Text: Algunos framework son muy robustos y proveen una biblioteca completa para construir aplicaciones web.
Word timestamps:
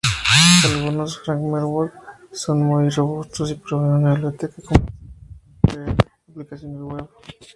Algunos 0.65 1.19
framework 1.19 1.93
son 2.31 2.63
muy 2.63 2.89
robustos 2.89 3.51
y 3.51 3.53
proveen 3.53 3.93
una 4.01 4.13
biblioteca 4.13 4.59
completa 4.63 4.93
para 5.67 5.85
construir 5.85 5.97
aplicaciones 6.27 6.81
web. 6.81 7.09